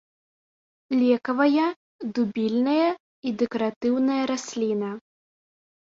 Лекавая, 1.01 1.67
дубільная 2.19 2.89
і 2.95 3.29
дэкаратыўная 3.43 4.21
расліна. 4.33 4.89